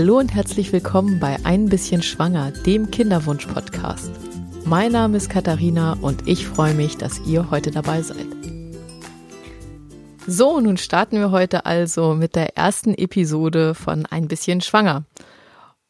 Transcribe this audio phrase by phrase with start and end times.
[0.00, 4.10] Hallo und herzlich willkommen bei Ein bisschen Schwanger, dem Kinderwunsch-Podcast.
[4.64, 8.26] Mein Name ist Katharina und ich freue mich, dass ihr heute dabei seid.
[10.26, 15.04] So, nun starten wir heute also mit der ersten Episode von Ein bisschen Schwanger.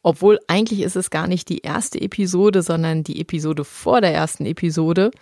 [0.03, 4.45] Obwohl eigentlich ist es gar nicht die erste Episode, sondern die Episode vor der ersten
[4.45, 5.13] Episode.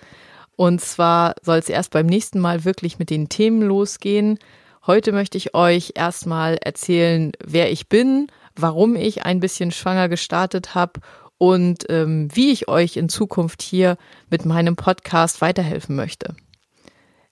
[0.57, 4.39] Und zwar soll es erst beim nächsten Mal wirklich mit den Themen losgehen.
[4.87, 8.29] Heute möchte ich euch erstmal erzählen, wer ich bin,
[8.61, 11.01] warum ich ein bisschen schwanger gestartet habe
[11.39, 13.97] und ähm, wie ich euch in Zukunft hier
[14.31, 16.34] mit meinem Podcast weiterhelfen möchte.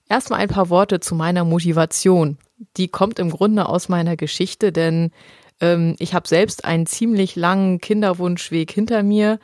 [0.09, 2.37] Erstmal ein paar Worte zu meiner Motivation.
[2.77, 5.11] Die kommt im Grunde aus meiner Geschichte, denn
[5.59, 9.39] ähm, ich habe selbst einen ziemlich langen Kinderwunschweg hinter mir.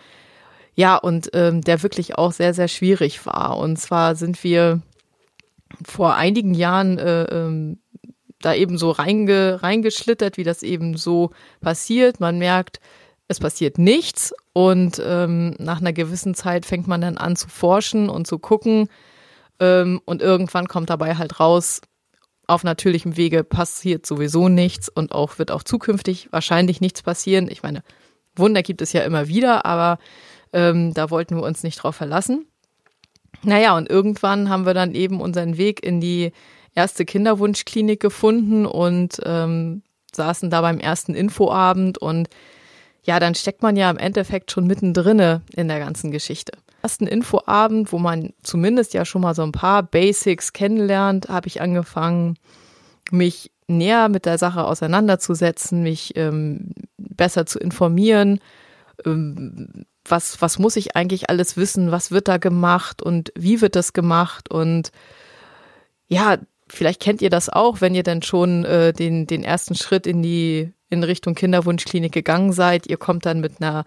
[0.75, 3.57] Ja, und ähm, der wirklich auch sehr, sehr schwierig war.
[3.57, 4.81] Und zwar sind wir
[5.85, 7.79] vor einigen Jahren äh, ähm,
[8.45, 12.19] da eben so reinge, reingeschlittert, wie das eben so passiert.
[12.19, 12.79] Man merkt,
[13.27, 18.09] es passiert nichts und ähm, nach einer gewissen Zeit fängt man dann an zu forschen
[18.09, 18.89] und zu gucken
[19.59, 21.81] ähm, und irgendwann kommt dabei halt raus,
[22.45, 27.49] auf natürlichem Wege passiert sowieso nichts und auch wird auch zukünftig wahrscheinlich nichts passieren.
[27.49, 27.83] Ich meine,
[28.35, 29.99] Wunder gibt es ja immer wieder, aber
[30.51, 32.45] ähm, da wollten wir uns nicht drauf verlassen.
[33.43, 36.31] Naja, und irgendwann haben wir dann eben unseren Weg in die
[36.75, 39.83] erste Kinderwunschklinik gefunden und ähm,
[40.15, 42.29] saßen da beim ersten Infoabend und
[43.03, 46.53] ja, dann steckt man ja im Endeffekt schon mittendrinne in der ganzen Geschichte.
[46.81, 51.61] Ersten Infoabend, wo man zumindest ja schon mal so ein paar Basics kennenlernt, habe ich
[51.61, 52.37] angefangen,
[53.11, 58.39] mich näher mit der Sache auseinanderzusetzen, mich ähm, besser zu informieren.
[59.05, 61.91] Ähm, was, was muss ich eigentlich alles wissen?
[61.91, 64.49] Was wird da gemacht und wie wird das gemacht?
[64.49, 64.91] Und
[66.07, 66.37] ja,
[66.75, 70.21] vielleicht kennt ihr das auch, wenn ihr dann schon äh, den, den ersten Schritt in
[70.21, 72.87] die in Richtung Kinderwunschklinik gegangen seid.
[72.87, 73.85] Ihr kommt dann mit einer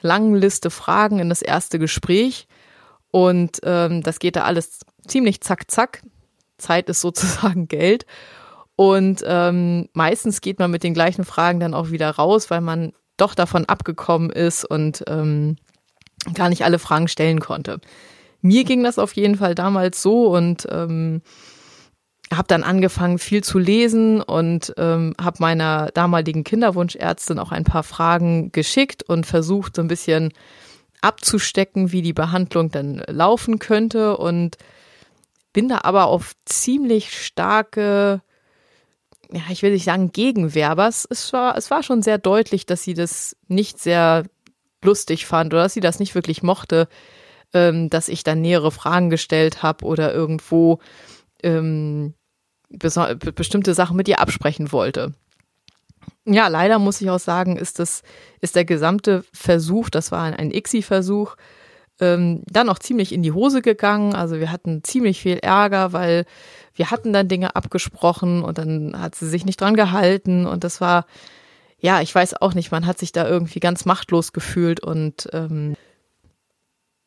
[0.00, 2.48] langen Liste Fragen in das erste Gespräch
[3.10, 6.02] und ähm, das geht da alles ziemlich zack, zack.
[6.58, 8.06] Zeit ist sozusagen Geld.
[8.76, 12.92] Und ähm, meistens geht man mit den gleichen Fragen dann auch wieder raus, weil man
[13.16, 15.56] doch davon abgekommen ist und ähm,
[16.34, 17.80] gar nicht alle Fragen stellen konnte.
[18.40, 21.22] Mir ging das auf jeden Fall damals so und ähm,
[22.32, 27.82] habe dann angefangen, viel zu lesen und ähm, habe meiner damaligen Kinderwunschärztin auch ein paar
[27.82, 30.32] Fragen geschickt und versucht, so ein bisschen
[31.00, 34.56] abzustecken, wie die Behandlung dann laufen könnte und
[35.52, 38.20] bin da aber auf ziemlich starke,
[39.30, 41.06] ja, ich will nicht sagen Gegenwerbers.
[41.08, 44.24] Es war, es war schon sehr deutlich, dass sie das nicht sehr
[44.82, 46.88] lustig fand oder dass sie das nicht wirklich mochte,
[47.54, 50.80] ähm, dass ich dann nähere Fragen gestellt habe oder irgendwo
[51.42, 52.14] ähm,
[52.68, 55.14] bestimmte Sachen mit ihr absprechen wollte.
[56.24, 58.02] Ja, leider muss ich auch sagen, ist das,
[58.40, 61.36] ist der gesamte Versuch, das war ein, ICSI-Versuch,
[62.00, 64.14] ähm, dann auch ziemlich in die Hose gegangen.
[64.14, 66.26] Also wir hatten ziemlich viel Ärger, weil
[66.74, 70.80] wir hatten dann Dinge abgesprochen und dann hat sie sich nicht dran gehalten und das
[70.80, 71.06] war,
[71.78, 75.76] ja, ich weiß auch nicht, man hat sich da irgendwie ganz machtlos gefühlt und ähm,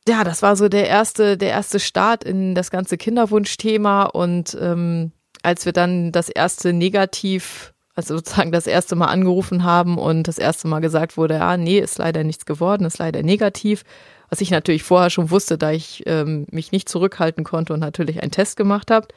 [0.08, 5.12] ja, das war so der erste, der erste Start in das ganze Kinderwunschthema und ähm,
[5.44, 10.38] als wir dann das erste Negativ, also sozusagen das erste Mal angerufen haben und das
[10.38, 13.84] erste Mal gesagt wurde, ja, nee, ist leider nichts geworden, ist leider negativ,
[14.30, 18.22] was ich natürlich vorher schon wusste, da ich ähm, mich nicht zurückhalten konnte und natürlich
[18.22, 19.08] einen Test gemacht habe.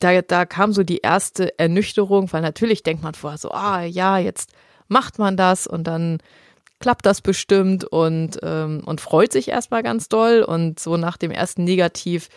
[0.00, 4.18] Da, da kam so die erste Ernüchterung, weil natürlich denkt man vorher so, ah ja,
[4.18, 4.52] jetzt
[4.88, 6.18] macht man das und dann
[6.80, 10.42] klappt das bestimmt und, ähm, und freut sich erstmal ganz doll.
[10.42, 12.28] Und so nach dem ersten Negativ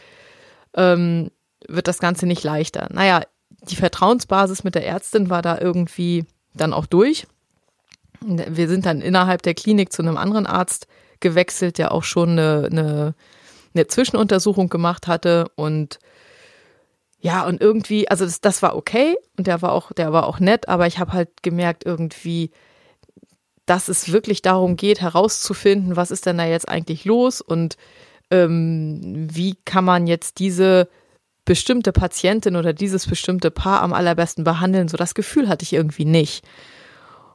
[0.75, 1.29] ähm,
[1.67, 2.87] wird das Ganze nicht leichter.
[2.91, 3.21] Naja,
[3.69, 7.27] die Vertrauensbasis mit der Ärztin war da irgendwie dann auch durch.
[8.21, 10.87] Wir sind dann innerhalb der Klinik zu einem anderen Arzt
[11.19, 13.15] gewechselt, der auch schon eine, eine,
[13.73, 15.99] eine Zwischenuntersuchung gemacht hatte und
[17.19, 20.39] ja, und irgendwie, also das, das war okay und der war auch, der war auch
[20.39, 22.49] nett, aber ich habe halt gemerkt, irgendwie,
[23.67, 27.77] dass es wirklich darum geht, herauszufinden, was ist denn da jetzt eigentlich los und
[28.31, 30.89] ähm, wie kann man jetzt diese
[31.45, 34.87] bestimmte Patientin oder dieses bestimmte Paar am allerbesten behandeln.
[34.87, 36.45] So das Gefühl hatte ich irgendwie nicht.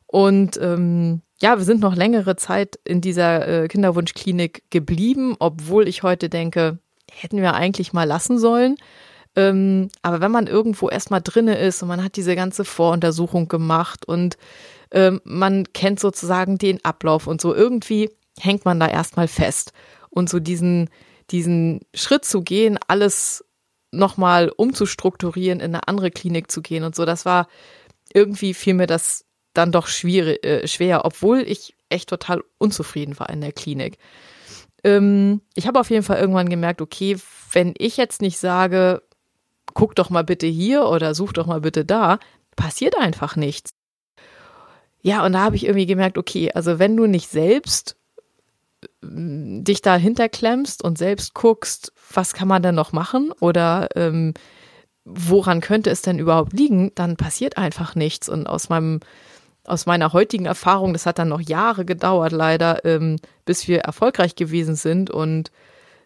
[0.07, 6.03] Und ähm, ja, wir sind noch längere Zeit in dieser äh, Kinderwunschklinik geblieben, obwohl ich
[6.03, 6.79] heute denke,
[7.11, 8.77] hätten wir eigentlich mal lassen sollen.
[9.35, 14.07] Ähm, aber wenn man irgendwo erstmal drinne ist und man hat diese ganze Voruntersuchung gemacht
[14.09, 14.39] und
[14.93, 18.11] ähm, man kennt sozusagen den Ablauf und so, irgendwie
[18.41, 19.73] hängt man da erstmal fest.
[20.09, 20.89] Und so diesen,
[21.31, 23.45] diesen Schritt zu gehen, alles
[23.91, 27.05] nochmal umzustrukturieren, in eine andere Klinik zu gehen und so.
[27.05, 27.49] Das war
[28.13, 29.25] irgendwie fiel mir das
[29.55, 33.99] dann doch schwierig, äh, schwer, obwohl ich echt total unzufrieden war in der Klinik.
[34.85, 37.17] Ähm, ich habe auf jeden Fall irgendwann gemerkt, okay,
[37.53, 39.03] wenn ich jetzt nicht sage,
[39.75, 42.19] guck doch mal bitte hier oder such doch mal bitte da,
[42.57, 43.71] passiert einfach nichts.
[45.03, 47.97] Ja, und da habe ich irgendwie gemerkt, okay, also wenn du nicht selbst
[49.09, 54.35] dich dahinter klemmst und selbst guckst, was kann man denn noch machen oder ähm,
[55.05, 58.29] woran könnte es denn überhaupt liegen, dann passiert einfach nichts.
[58.29, 59.01] Und aus meinem
[59.67, 64.37] aus meiner heutigen Erfahrung, das hat dann noch Jahre gedauert, leider, ähm, bis wir erfolgreich
[64.37, 65.11] gewesen sind.
[65.11, 65.51] Und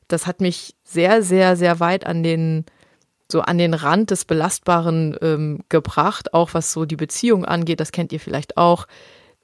[0.08, 2.64] das hat mich sehr, sehr, sehr weit an den,
[3.30, 7.80] so an den Rand des Belastbaren ähm, gebracht, auch was so die Beziehung angeht.
[7.80, 8.86] Das kennt ihr vielleicht auch,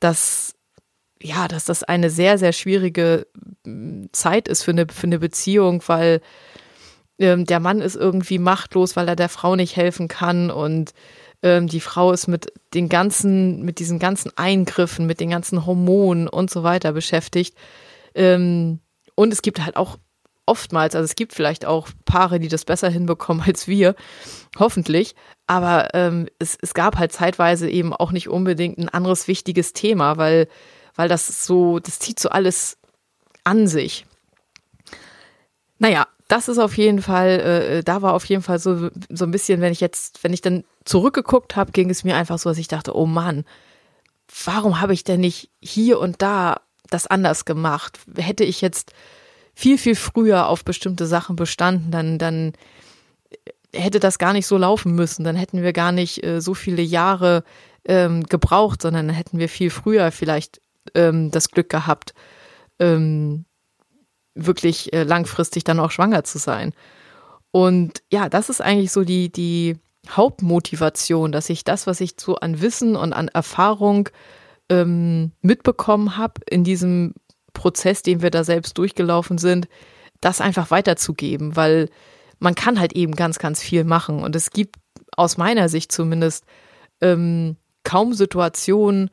[0.00, 0.55] dass
[1.22, 3.26] ja, dass das eine sehr, sehr schwierige
[3.64, 6.20] mm, Zeit ist für eine, für eine Beziehung, weil
[7.18, 10.92] ähm, der Mann ist irgendwie machtlos, weil er der Frau nicht helfen kann und
[11.42, 16.28] ähm, die Frau ist mit den ganzen, mit diesen ganzen Eingriffen, mit den ganzen Hormonen
[16.28, 17.56] und so weiter beschäftigt.
[18.14, 18.80] Ähm,
[19.14, 19.98] und es gibt halt auch
[20.46, 23.94] oftmals, also es gibt vielleicht auch Paare, die das besser hinbekommen als wir,
[24.58, 25.14] hoffentlich.
[25.46, 30.16] Aber ähm, es, es gab halt zeitweise eben auch nicht unbedingt ein anderes wichtiges Thema,
[30.16, 30.48] weil,
[30.96, 32.78] weil das so, das zieht so alles
[33.44, 34.06] an sich.
[35.78, 39.30] Naja, das ist auf jeden Fall, äh, da war auf jeden Fall so, so ein
[39.30, 42.58] bisschen, wenn ich jetzt, wenn ich dann zurückgeguckt habe, ging es mir einfach so, dass
[42.58, 43.44] ich dachte, oh Mann,
[44.44, 46.60] warum habe ich denn nicht hier und da
[46.90, 48.00] das anders gemacht?
[48.16, 48.92] Hätte ich jetzt
[49.54, 52.52] viel, viel früher auf bestimmte Sachen bestanden, dann, dann
[53.72, 55.24] hätte das gar nicht so laufen müssen.
[55.24, 57.44] Dann hätten wir gar nicht äh, so viele Jahre
[57.84, 60.60] ähm, gebraucht, sondern dann hätten wir viel früher vielleicht
[60.94, 62.14] ähm, das Glück gehabt,
[62.78, 63.44] ähm,
[64.34, 66.72] wirklich äh, langfristig dann auch schwanger zu sein.
[67.50, 69.78] Und ja, das ist eigentlich so die, die
[70.10, 74.08] Hauptmotivation, dass ich das, was ich so an Wissen und an Erfahrung
[74.68, 77.14] ähm, mitbekommen habe in diesem
[77.54, 79.68] Prozess, den wir da selbst durchgelaufen sind,
[80.20, 81.88] das einfach weiterzugeben, weil
[82.38, 84.22] man kann halt eben ganz, ganz viel machen.
[84.22, 84.76] Und es gibt
[85.16, 86.44] aus meiner Sicht zumindest
[87.00, 89.10] ähm, kaum Situationen,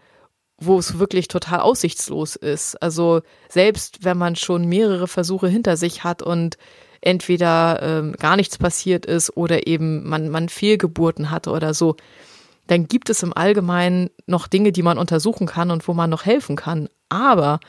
[0.66, 2.82] wo es wirklich total aussichtslos ist.
[2.82, 6.58] Also selbst wenn man schon mehrere Versuche hinter sich hat und
[7.02, 11.96] entweder ähm, gar nichts passiert ist oder eben man, man Fehlgeburten hatte oder so,
[12.68, 16.26] dann gibt es im Allgemeinen noch Dinge, die man untersuchen kann und wo man noch
[16.26, 16.88] helfen kann.
[17.10, 17.60] Aber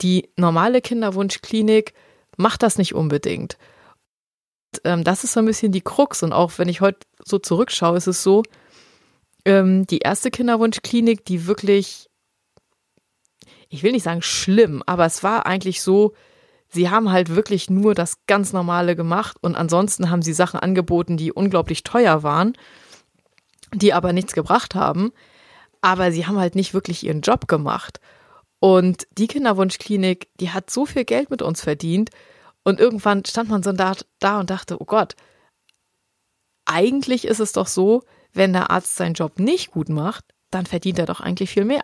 [0.00, 1.92] die normale Kinderwunschklinik
[2.36, 3.58] macht das nicht unbedingt.
[4.74, 6.22] Und, ähm, das ist so ein bisschen die Krux.
[6.22, 8.42] Und auch wenn ich heute so zurückschaue, ist es so,
[9.44, 12.08] ähm, die erste Kinderwunschklinik, die wirklich
[13.72, 16.12] ich will nicht sagen schlimm, aber es war eigentlich so,
[16.68, 21.16] sie haben halt wirklich nur das ganz Normale gemacht und ansonsten haben sie Sachen angeboten,
[21.16, 22.52] die unglaublich teuer waren,
[23.74, 25.10] die aber nichts gebracht haben.
[25.80, 27.98] Aber sie haben halt nicht wirklich ihren Job gemacht.
[28.60, 32.10] Und die Kinderwunschklinik, die hat so viel Geld mit uns verdient.
[32.64, 35.16] Und irgendwann stand man so da, da und dachte, oh Gott,
[36.66, 38.02] eigentlich ist es doch so,
[38.34, 41.82] wenn der Arzt seinen Job nicht gut macht, dann verdient er doch eigentlich viel mehr.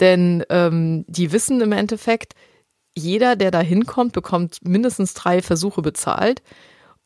[0.00, 2.34] Denn ähm, die wissen im Endeffekt,
[2.96, 6.42] jeder, der da hinkommt, bekommt mindestens drei Versuche bezahlt.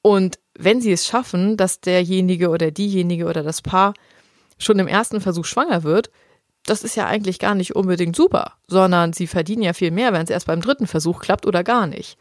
[0.03, 3.95] Und wenn sie es schaffen, dass derjenige oder diejenige oder das Paar
[4.59, 6.11] schon im ersten Versuch schwanger wird,
[6.65, 10.23] das ist ja eigentlich gar nicht unbedingt super, sondern sie verdienen ja viel mehr, wenn
[10.23, 12.19] es erst beim dritten Versuch klappt oder gar nicht.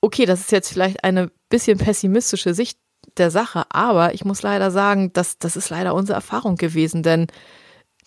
[0.00, 2.78] Okay, das ist jetzt vielleicht eine bisschen pessimistische Sicht
[3.18, 7.26] der Sache, aber ich muss leider sagen, dass das ist leider unsere Erfahrung gewesen, denn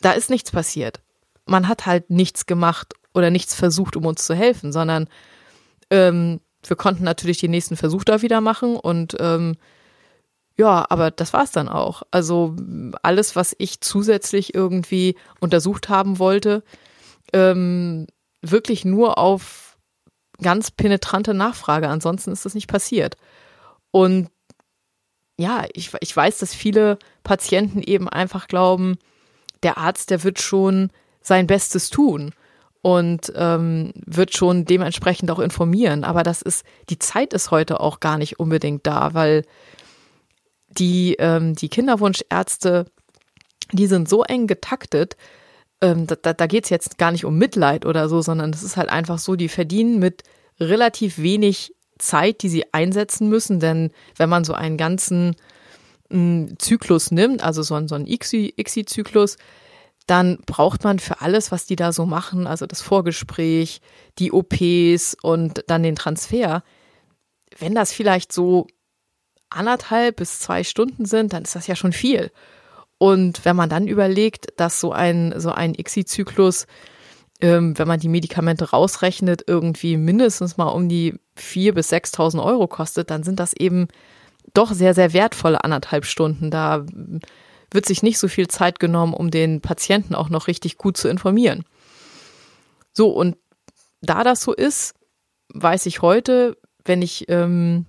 [0.01, 1.02] da ist nichts passiert
[1.45, 5.07] man hat halt nichts gemacht oder nichts versucht, um uns zu helfen, sondern
[5.89, 9.55] ähm, wir konnten natürlich den nächsten Versuch da wieder machen und ähm,
[10.55, 12.03] ja, aber das war es dann auch.
[12.11, 12.55] Also
[13.01, 16.63] alles, was ich zusätzlich irgendwie untersucht haben wollte,
[17.33, 18.05] ähm,
[18.41, 19.77] wirklich nur auf
[20.41, 21.87] ganz penetrante Nachfrage.
[21.87, 23.15] Ansonsten ist das nicht passiert.
[23.91, 24.29] Und
[25.37, 28.97] ja, ich, ich weiß, dass viele Patienten eben einfach glauben,
[29.63, 30.91] der Arzt, der wird schon
[31.23, 32.31] sein Bestes tun
[32.83, 36.03] und ähm, wird schon dementsprechend auch informieren.
[36.03, 39.43] Aber das ist, die Zeit ist heute auch gar nicht unbedingt da, weil
[40.67, 42.85] die, ähm, die Kinderwunschärzte,
[43.71, 45.15] die sind so eng getaktet,
[45.81, 48.77] ähm, da, da geht es jetzt gar nicht um Mitleid oder so, sondern es ist
[48.77, 50.23] halt einfach so, die verdienen mit
[50.59, 55.35] relativ wenig Zeit, die sie einsetzen müssen, denn wenn man so einen ganzen
[56.09, 59.37] m, hm, Zyklus nimmt, also so, so einen ICSI-Zyklus,
[60.07, 63.81] dann braucht man für alles, was die da so machen, also das Vorgespräch,
[64.19, 66.63] die OPs und dann den Transfer,
[67.59, 68.67] wenn das vielleicht so
[69.49, 72.31] anderthalb bis zwei Stunden sind, dann ist das ja schon viel.
[72.97, 76.67] Und wenn man dann überlegt, dass so ein, so ein ICSI-Zyklus,
[77.41, 82.67] ähm, wenn man die Medikamente rausrechnet, irgendwie mindestens mal um die 4.000 bis 6.000 Euro
[82.67, 83.87] kostet, dann sind das eben
[84.53, 86.49] doch sehr, sehr wertvolle anderthalb Stunden.
[86.51, 86.85] Da
[87.73, 91.07] wird sich nicht so viel Zeit genommen, um den Patienten auch noch richtig gut zu
[91.07, 91.65] informieren.
[92.91, 93.37] So, und
[94.01, 94.93] da das so ist,
[95.53, 97.85] weiß ich heute, wenn ich ähm,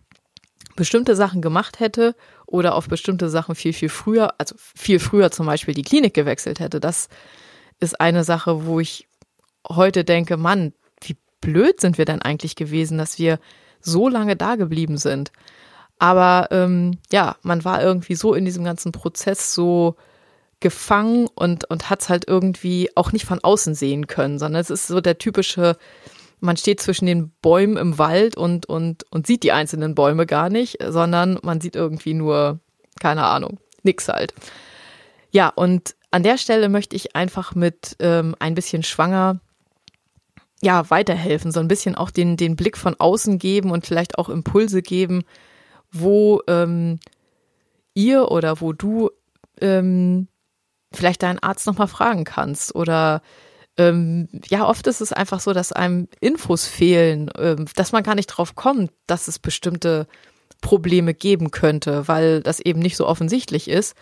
[0.76, 2.14] bestimmte Sachen gemacht hätte
[2.46, 6.60] oder auf bestimmte Sachen viel, viel früher, also viel früher zum Beispiel die Klinik gewechselt
[6.60, 7.08] hätte, das
[7.80, 9.08] ist eine Sache, wo ich
[9.68, 13.38] heute denke, Mann, wie blöd sind wir denn eigentlich gewesen, dass wir
[13.80, 15.32] so lange da geblieben sind.
[15.98, 19.96] Aber ähm, ja, man war irgendwie so in diesem ganzen Prozess so
[20.60, 24.70] gefangen und, und hat es halt irgendwie auch nicht von außen sehen können, sondern es
[24.70, 25.76] ist so der typische,
[26.40, 30.48] man steht zwischen den Bäumen im Wald und, und, und sieht die einzelnen Bäume gar
[30.48, 32.60] nicht, sondern man sieht irgendwie nur,
[33.00, 34.34] keine Ahnung, nix halt.
[35.30, 39.40] Ja, und an der Stelle möchte ich einfach mit ähm, ein bisschen schwanger
[40.62, 44.30] ja, weiterhelfen, so ein bisschen auch den, den Blick von außen geben und vielleicht auch
[44.30, 45.24] Impulse geben,
[45.94, 46.98] wo ähm,
[47.94, 49.10] ihr oder wo du
[49.60, 50.28] ähm,
[50.92, 53.22] vielleicht deinen Arzt nochmal fragen kannst oder
[53.76, 58.14] ähm, ja, oft ist es einfach so, dass einem Infos fehlen, ähm, dass man gar
[58.14, 60.06] nicht drauf kommt, dass es bestimmte
[60.60, 63.96] Probleme geben könnte, weil das eben nicht so offensichtlich ist.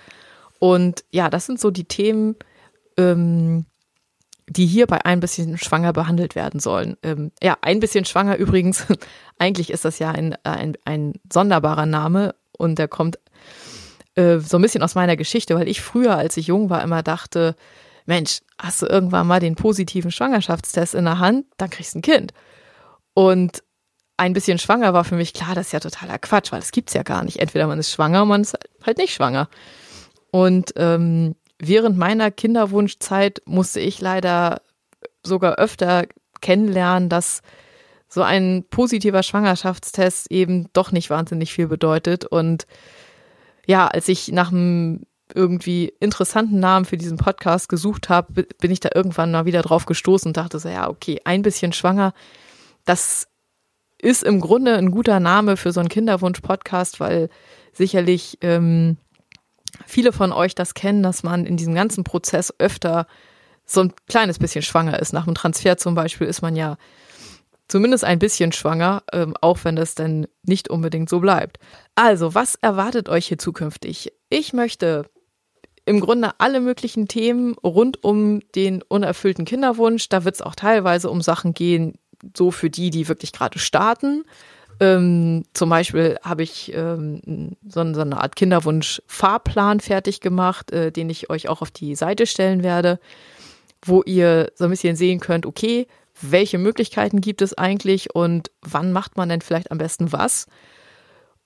[0.58, 2.36] Und ja, das sind so die Themen,
[2.98, 3.64] ähm,
[4.52, 6.96] die hier bei ein bisschen schwanger behandelt werden sollen.
[7.02, 8.86] Ähm, ja, ein bisschen schwanger übrigens,
[9.38, 13.18] eigentlich ist das ja ein, ein, ein sonderbarer Name und der kommt
[14.14, 17.02] äh, so ein bisschen aus meiner Geschichte, weil ich früher, als ich jung war, immer
[17.02, 17.56] dachte,
[18.04, 22.02] Mensch, hast du irgendwann mal den positiven Schwangerschaftstest in der Hand, dann kriegst du ein
[22.02, 22.32] Kind.
[23.14, 23.62] Und
[24.16, 26.94] ein bisschen schwanger war für mich klar, das ist ja totaler Quatsch, weil das gibt's
[26.94, 27.38] ja gar nicht.
[27.38, 29.48] Entweder man ist schwanger, man ist halt nicht schwanger.
[30.30, 34.60] Und ähm, während meiner Kinderwunschzeit musste ich leider
[35.22, 36.06] sogar öfter
[36.40, 37.40] kennenlernen, dass
[38.08, 42.24] so ein positiver Schwangerschaftstest eben doch nicht wahnsinnig viel bedeutet.
[42.24, 42.66] Und
[43.66, 48.80] ja, als ich nach einem irgendwie interessanten Namen für diesen Podcast gesucht habe, bin ich
[48.80, 52.12] da irgendwann mal wieder drauf gestoßen und dachte so, ja, okay, ein bisschen schwanger,
[52.84, 53.28] das
[53.98, 57.30] ist im Grunde ein guter Name für so einen Kinderwunsch-Podcast, weil
[57.72, 58.96] sicherlich ähm,
[59.86, 63.06] viele von euch das kennen, dass man in diesem ganzen Prozess öfter
[63.64, 65.12] so ein kleines bisschen schwanger ist.
[65.12, 66.76] Nach dem Transfer zum Beispiel ist man ja
[67.68, 71.58] zumindest ein bisschen schwanger, ähm, auch wenn das dann nicht unbedingt so bleibt.
[71.94, 74.12] Also, was erwartet euch hier zukünftig?
[74.28, 75.06] Ich möchte
[75.84, 80.08] im Grunde alle möglichen Themen rund um den unerfüllten Kinderwunsch.
[80.08, 81.94] Da wird es auch teilweise um Sachen gehen,
[82.36, 84.24] so für die, die wirklich gerade starten.
[84.80, 91.10] Ähm, zum Beispiel habe ich ähm, so, so, eine Art Kinderwunsch-Fahrplan fertig gemacht, äh, den
[91.10, 92.98] ich euch auch auf die Seite stellen werde,
[93.84, 95.86] wo ihr so ein bisschen sehen könnt, okay,
[96.20, 100.46] welche Möglichkeiten gibt es eigentlich und wann macht man denn vielleicht am besten was?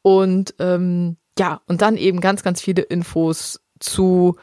[0.02, 4.37] Und ähm, ja, und dann eben ganz, ganz viele Infos zu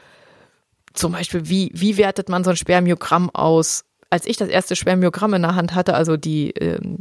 [0.92, 3.84] zum Beispiel, wie, wie wertet man so ein Spermiogramm aus?
[4.10, 7.00] Als ich das erste Spermiogramm in der Hand hatte, also die ähm,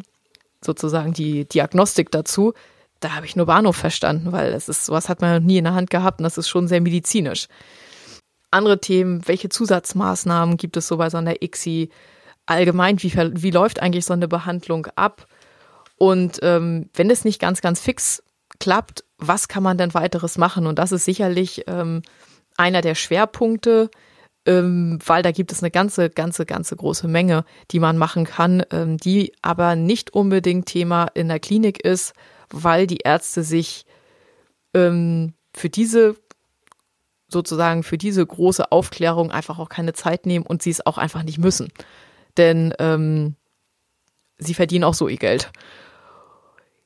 [0.66, 2.54] sozusagen die Diagnostik dazu,
[3.00, 5.74] da habe ich nur Bahnhof verstanden, weil das ist, sowas hat man nie in der
[5.74, 7.48] Hand gehabt und das ist schon sehr medizinisch.
[8.52, 11.90] Andere Themen, welche Zusatzmaßnahmen gibt es so bei so einer ICSI?
[12.46, 15.28] Allgemein, wie, wie läuft eigentlich so eine Behandlung ab?
[15.98, 18.24] Und ähm, wenn es nicht ganz, ganz fix
[18.60, 20.68] klappt, was kann man denn weiteres machen?
[20.68, 22.02] Und das ist sicherlich ähm,
[22.58, 23.90] einer der Schwerpunkte,
[24.46, 28.64] ähm, weil da gibt es eine ganze, ganze, ganze große Menge, die man machen kann,
[28.72, 32.14] ähm, die aber nicht unbedingt Thema in der Klinik ist,
[32.50, 33.86] weil die Ärzte sich
[34.74, 36.16] ähm, für diese
[37.30, 41.24] sozusagen für diese große Aufklärung einfach auch keine Zeit nehmen und sie es auch einfach
[41.24, 41.72] nicht müssen.
[42.38, 43.36] Denn ähm,
[44.38, 45.52] sie verdienen auch so ihr Geld.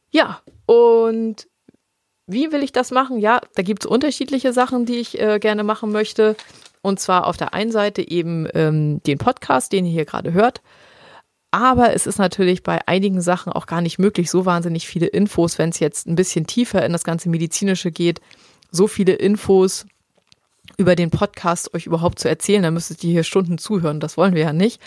[0.09, 1.47] Ja, und
[2.27, 3.19] wie will ich das machen?
[3.19, 6.35] Ja, da gibt es unterschiedliche Sachen, die ich äh, gerne machen möchte.
[6.87, 10.61] Und zwar auf der einen Seite eben ähm, den Podcast, den ihr hier gerade hört.
[11.51, 15.57] Aber es ist natürlich bei einigen Sachen auch gar nicht möglich, so wahnsinnig viele Infos,
[15.57, 18.21] wenn es jetzt ein bisschen tiefer in das ganze Medizinische geht,
[18.71, 19.85] so viele Infos
[20.77, 22.63] über den Podcast euch überhaupt zu erzählen.
[22.63, 23.99] Da müsstet ihr hier Stunden zuhören.
[23.99, 24.81] Das wollen wir ja nicht.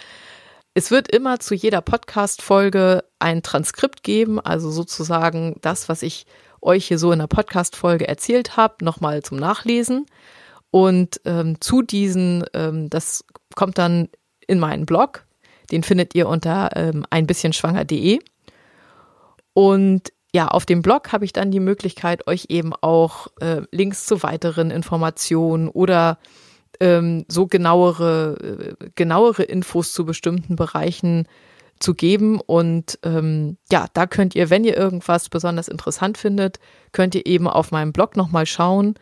[0.73, 6.25] Es wird immer zu jeder Podcast-Folge ein Transkript geben, also sozusagen das, was ich
[6.62, 10.07] euch hier so in der Podcast-Folge erzählt habe, nochmal zum Nachlesen.
[10.71, 13.25] Und ähm, zu diesen, ähm, das
[13.55, 14.09] kommt dann
[14.47, 15.25] in meinen Blog,
[15.71, 18.21] den findet ihr unter ähm, ein bisschen schwanger.de.
[19.53, 24.07] Und ja, auf dem Blog habe ich dann die Möglichkeit, euch eben auch äh, Links
[24.07, 26.19] zu weiteren Informationen oder
[26.79, 28.37] ähm, so genauere,
[28.81, 31.27] äh, genauere Infos zu bestimmten Bereichen
[31.81, 32.41] zu geben.
[32.41, 36.61] Und ähm, ja, da könnt ihr, wenn ihr irgendwas besonders interessant findet,
[36.93, 38.95] könnt ihr eben auf meinem Blog nochmal schauen,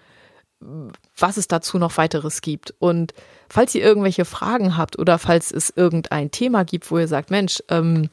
[0.61, 2.75] was es dazu noch weiteres gibt.
[2.79, 3.15] Und
[3.49, 7.63] falls ihr irgendwelche Fragen habt oder falls es irgendein Thema gibt, wo ihr sagt, Mensch,
[7.69, 8.11] ähm,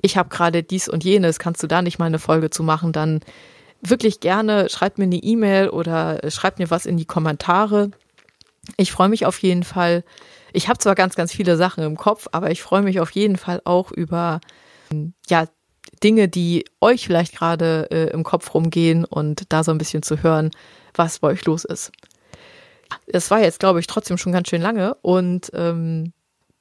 [0.00, 2.92] ich habe gerade dies und jenes, kannst du da nicht mal eine Folge zu machen,
[2.92, 3.20] dann
[3.82, 7.90] wirklich gerne schreibt mir eine E-Mail oder schreibt mir was in die Kommentare.
[8.76, 10.04] Ich freue mich auf jeden Fall.
[10.52, 13.36] Ich habe zwar ganz, ganz viele Sachen im Kopf, aber ich freue mich auf jeden
[13.36, 14.40] Fall auch über
[15.28, 15.46] ja,
[16.02, 20.22] Dinge, die euch vielleicht gerade äh, im Kopf rumgehen und da so ein bisschen zu
[20.22, 20.50] hören,
[20.94, 21.92] was bei euch los ist.
[23.06, 26.12] Es war jetzt, glaube ich, trotzdem schon ganz schön lange und ähm,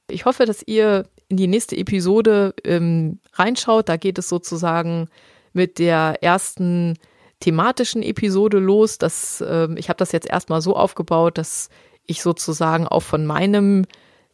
[0.09, 3.87] ich hoffe, dass ihr in die nächste Episode ähm, reinschaut.
[3.87, 5.07] Da geht es sozusagen
[5.53, 6.97] mit der ersten
[7.39, 8.97] thematischen Episode los.
[8.97, 11.69] Das, ähm, ich habe das jetzt erstmal so aufgebaut, dass
[12.05, 13.85] ich sozusagen auch von meinem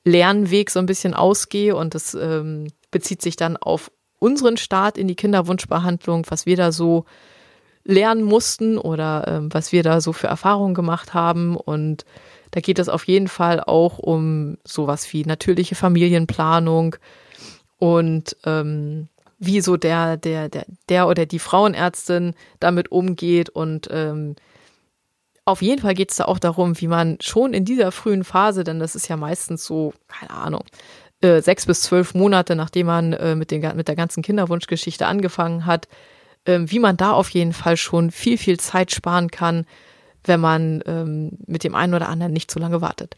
[0.05, 5.07] Lernweg so ein bisschen ausgehe und das ähm, bezieht sich dann auf unseren Start in
[5.07, 7.05] die Kinderwunschbehandlung, was wir da so
[7.85, 11.55] lernen mussten oder ähm, was wir da so für Erfahrungen gemacht haben.
[11.55, 12.03] Und
[12.51, 16.95] da geht es auf jeden Fall auch um sowas wie natürliche Familienplanung
[17.77, 23.49] und ähm, wie so der, der, der, der oder die Frauenärztin damit umgeht.
[23.49, 24.35] Und ähm,
[25.45, 28.63] auf jeden Fall geht es da auch darum, wie man schon in dieser frühen Phase,
[28.63, 30.63] denn das ist ja meistens so, keine Ahnung,
[31.21, 35.65] äh, sechs bis zwölf Monate, nachdem man äh, mit, den, mit der ganzen Kinderwunschgeschichte angefangen
[35.67, 35.87] hat,
[36.45, 39.65] ähm, wie man da auf jeden Fall schon viel, viel Zeit sparen kann,
[40.23, 43.17] wenn man ähm, mit dem einen oder anderen nicht zu lange wartet.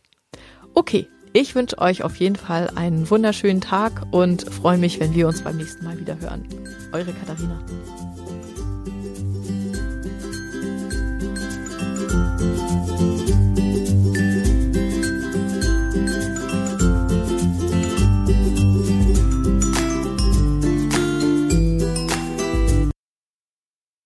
[0.73, 5.27] Okay, ich wünsche euch auf jeden Fall einen wunderschönen Tag und freue mich, wenn wir
[5.27, 6.47] uns beim nächsten Mal wieder hören.
[6.93, 7.59] Eure Katharina.